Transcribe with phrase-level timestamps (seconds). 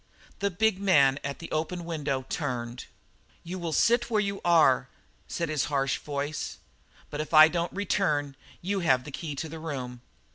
[0.39, 2.85] The big man at the open window turned.
[3.43, 6.57] "You will sit where you are now," said his harsh voice,
[7.11, 10.01] "but if I don't return you have the key to the room."